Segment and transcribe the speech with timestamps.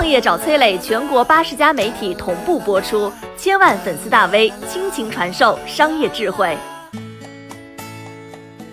[0.00, 6.56] 创业找崔磊，全国八十家媒体同步播出，千万粉丝大 V 倾情传授商业智慧。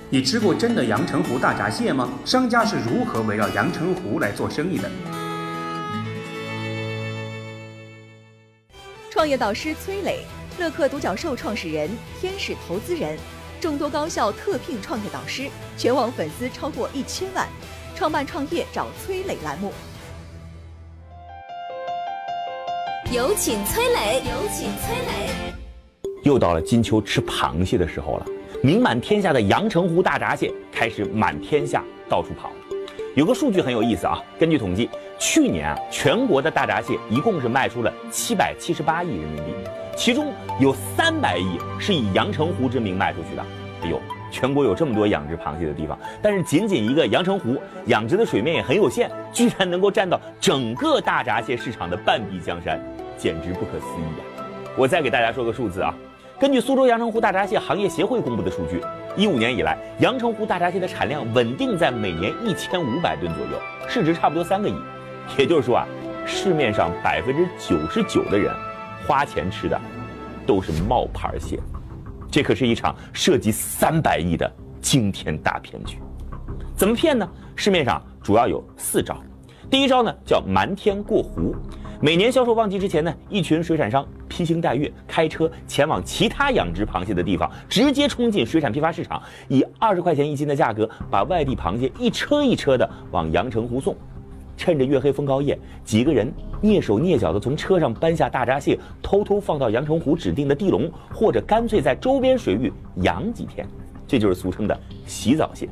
[0.09, 2.09] 你吃过真的阳澄湖大闸蟹吗？
[2.23, 4.89] 商家是如何围绕阳澄湖来做生意的？
[9.11, 10.21] 创业导师崔磊，
[10.57, 11.89] 乐客独角兽创始人，
[12.21, 13.17] 天使投资人，
[13.59, 17.45] 众多高校特聘创业导师，全网粉丝超过一千万。
[17.97, 19.73] 创办创业找崔磊栏目，
[23.09, 25.53] 有请崔磊，有请崔磊。
[26.23, 28.25] 又到了金秋吃螃蟹的时候了，
[28.61, 32.51] 名满天下的阳澄湖大闸蟹开始满天下到处跑。
[33.15, 39.53] 有个数据很有意思啊，根据统计，去年啊，全国的大闸蟹一共是卖出了七百七十八亿人民币，
[39.95, 43.45] 其中有三百亿是以阳澄湖之名卖出去的。
[43.83, 44.01] 哎呦！
[44.31, 52.79] 全国有这么多养殖螃蟹的地方，但是仅仅一个阳澄湖养殖的水面也很有限，居然能够占到整个大闸蟹市场的半壁江山，
[53.17, 54.45] 简直不可思议呀！
[54.77, 55.93] 我再给大家说个数字啊，
[56.39, 58.81] 根据苏州阳澄湖大闸蟹行业协会公布的数据，
[59.15, 64.75] 一五年以来，阳澄湖大闸蟹的产量稳定在每年一千五百吨左右，市值差不多三个亿。
[65.37, 65.87] 也就是说啊，
[66.25, 68.53] 市面上百分之九十九的人
[69.07, 69.79] 花钱吃的
[70.45, 71.59] 都是冒牌蟹。
[72.29, 75.97] 这可是一场涉及三百亿的惊天大骗局，
[76.75, 77.27] 怎么骗呢？
[77.55, 79.17] 市面上主要有四招。
[79.69, 81.55] 第一招呢叫瞒天过湖，
[82.01, 93.95] 每年销售旺季之前呢，一群水产商披星戴月开车前往其他养殖螃蟹的地方，直接冲进水产批发市场，以二十块钱一斤的价格把外地螃蟹一车一车的往阳澄湖送。
[94.57, 96.29] 趁着月黑风高夜，几个人
[96.61, 103.65] 蹑手蹑脚地从车上搬下大闸蟹，偷偷放到阳澄湖指定的地笼，或者干脆在周边水域养几天，
[104.07, 105.69] 这就是俗称的洗澡蟹。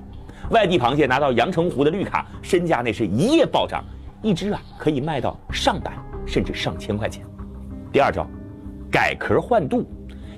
[0.52, 3.84] 外地螃蟹拿到阳澄湖的绿卡，身价那是一夜暴涨，
[4.22, 5.92] 一只啊可以卖到上百
[6.26, 7.26] 甚至上千块钱。
[7.92, 8.28] 第二招，
[8.92, 9.84] 改壳换肚。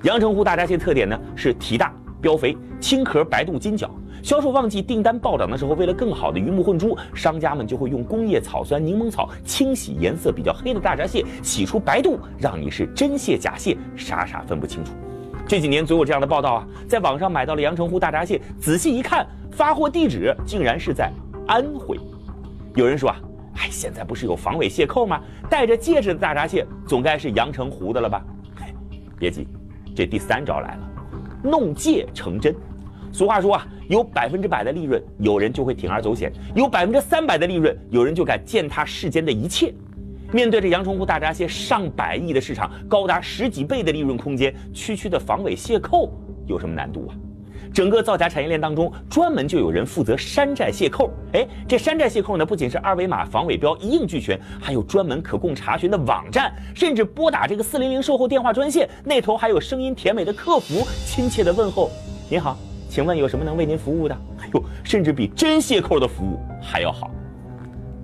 [0.04, 3.90] 阳澄湖大闸蟹特点呢是体大、膘肥、青壳白肚金角。
[4.22, 14.92] 销售旺季订单暴涨的时候，为了更好的鱼目混珠，商家们就会用工业草酸柠檬草清洗颜色比较黑的大闸蟹，洗出白肚，让你是真蟹假蟹，傻傻分不清楚。
[15.46, 21.10] 这几年总有这样的报道啊，在网上买到了阳澄湖大闸蟹，仔细一看，发货地址竟然是在
[21.46, 21.98] 安徽。
[22.74, 23.16] 有人说啊，
[23.54, 25.20] 哎，现在不是有防伪蟹扣吗？
[25.48, 28.22] 戴着戒指的大闸蟹总该是阳澄湖的了吧？
[29.16, 29.46] 别急，
[29.94, 30.90] 这第三招来了，
[31.42, 32.54] 弄戒成真。
[33.12, 39.72] 俗话说啊，有百分之百的利润，有人就会铤而走险；有百分之三百的利润，有人就敢践踏世间的一切。
[40.30, 46.12] 面对着阳澄湖大闸蟹上百亿的市场，高达十几倍的利润空间，区区的防伪蟹扣
[46.46, 47.16] 有什么难度啊？
[47.72, 51.10] 整个造假产业链当中，专门就有人负责山寨蟹扣。
[51.32, 61.90] 哎，这山寨蟹扣呢，不仅是二维码防伪标一应俱全，还有专门可供查询的网站，甚至拨打这个四零零售后电话专线，那头还有声音甜美的客服，亲切的问候
[62.30, 62.56] ：“您好。”
[62.90, 64.14] 请问有什么能为您服务的？
[64.40, 67.10] 哎呦，甚至比真蟹扣的服务还要好。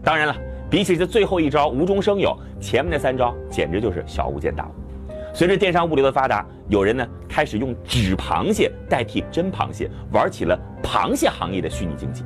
[0.02, 0.36] 当然了，
[0.68, 4.83] 比起这最后一招无中生有，前面那三招简直就是小巫见大巫。
[5.34, 12.22] 随着电商物流的发达，有人呢开始用纸螃蟹代替真螃蟹，玩起了螃蟹行业的虚拟经济。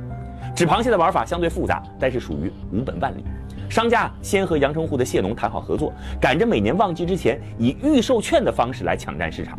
[0.55, 3.23] 纸螃蟹的玩法相对复杂，但是属于无本万利。
[3.67, 9.57] 商家先和阳澄湖的蟹农谈好合作，赶着每年旺季之前，以预售券的方式来抢占市场。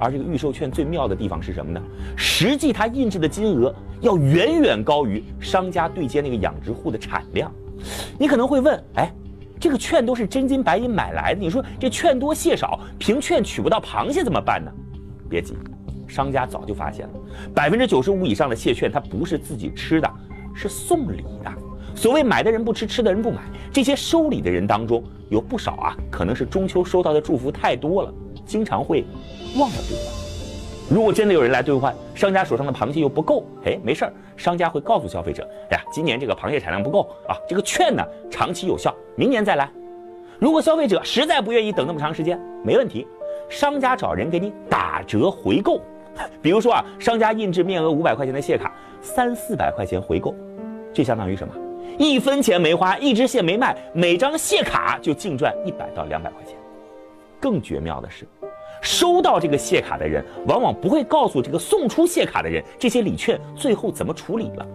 [0.00, 1.80] 而这个预售券最妙的地方是什么呢？
[2.16, 7.52] 实际它印制的金额要远远高于商家对接那个养殖户的产量。
[8.18, 9.12] 你可能会问，哎，
[9.60, 14.70] 这个券都是真金白银买来的，你说这券多蟹少，凭券取不到螃蟹怎么办呢？
[15.28, 15.54] 别急，
[16.06, 17.14] 商家早就发现了，
[17.54, 20.10] 百分之九十五以上的蟹券它不是自己吃的，
[20.54, 21.52] 是送礼的。
[21.94, 23.40] 所谓买的人不吃，吃的人不买。
[23.72, 28.14] 这些收礼的人当中有不少啊，可能是中秋收到的祝福太多了。
[28.46, 29.04] 经常会
[29.56, 30.27] 忘了兑换。
[30.90, 39.70] 如果真的有人来兑换，商家手上的螃蟹又不够，哎，没事儿，商家会告诉消费者：哎呀，今年这个螃蟹产量不够啊，这个券呢长期有效，明年再来。
[40.38, 43.06] 如果消费者实在不愿意等那么长时间，没问题，
[43.50, 45.78] 商家找人给你打折回购。
[46.40, 50.34] 比如说啊，商家印制面额五百块钱的蟹卡，三四百块钱回购，
[50.94, 51.52] 这相当于什么？
[51.98, 56.54] 一分钱没花，一只蟹没卖，每张蟹卡就净赚一百到两百块钱。
[57.38, 58.26] 更绝妙的是，
[58.80, 64.66] 收到这个蟹卡的人，往往不会告诉这个送出蟹卡的人，这些礼券最后怎么处理了。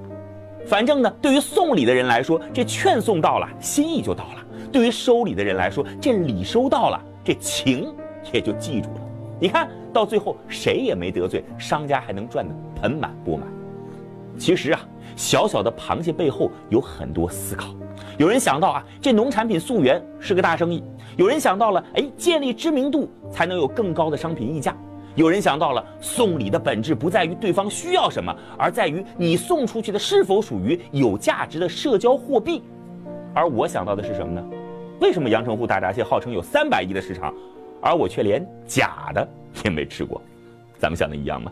[0.65, 7.93] 反正呢，对于送礼的人来说，这券送到了，心意就到了；对于收礼的人来说，这礼收到了，这情
[8.31, 9.01] 也就记住了。
[9.39, 13.45] 你看到最后，谁也没得罪，商家还能赚得盆满钵满。
[14.37, 14.79] 其实啊，
[15.15, 17.73] 小小的螃蟹背后有很多思考。
[18.17, 20.81] 有人想到啊，这农产品溯源是个大生意；
[21.17, 24.71] 有人想到了，哎，建立知名度才能有更高的商品溢价；
[25.15, 32.61] 有人想到了，送礼的本质不在于对方需要什么，而在于你送出去的是否属于有价值的社交货币。
[33.33, 34.45] 而我想到的是什么呢？
[34.99, 37.33] 为什么阳澄湖大闸蟹号称有三百亿的市场，
[37.81, 39.27] 而我却连假的
[39.65, 40.21] 也没吃过？
[40.77, 41.51] 咱们想的一样吗？